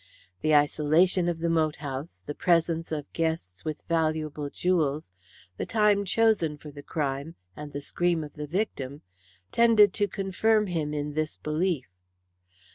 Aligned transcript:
The 0.41 0.55
isolation 0.55 1.29
of 1.29 1.37
the 1.37 1.49
moat 1.51 1.75
house, 1.75 2.23
the 2.25 2.33
presence 2.33 2.91
of 2.91 3.13
guests 3.13 3.63
with 3.63 3.83
valuable 3.83 4.49
jewels, 4.49 5.13
the 5.57 5.65
time 5.67 6.05
chosen 6.05 6.57
for 6.57 6.71
the 6.71 6.81
crime, 6.81 7.35
and 7.55 7.71
the 7.71 7.81
scream 7.81 8.23
of 8.23 8.33
the 8.33 8.47
victim, 8.47 9.03
tended 9.51 9.93
to 9.93 10.07
confirm 10.07 10.65
him 10.65 10.91
in 10.91 11.13
this 11.13 11.37
belief. 11.37 11.85